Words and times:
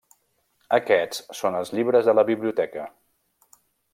Aquests 0.77 1.19
són 1.41 1.57
els 1.59 1.71
llibres 1.77 2.09
de 2.09 2.17
la 2.21 2.25
biblioteca. 2.31 2.87